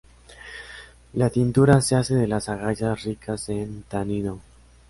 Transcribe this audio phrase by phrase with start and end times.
[1.13, 4.41] La tintura se hace de las agallas ricas en tanino.